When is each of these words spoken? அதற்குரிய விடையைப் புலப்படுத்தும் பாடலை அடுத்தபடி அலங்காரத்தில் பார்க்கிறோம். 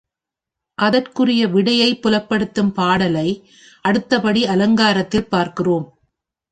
அதற்குரிய 0.77 1.47
விடையைப் 1.47 2.01
புலப்படுத்தும் 2.01 2.73
பாடலை 2.73 3.27
அடுத்தபடி 3.85 4.45
அலங்காரத்தில் 4.45 5.29
பார்க்கிறோம். 5.29 5.87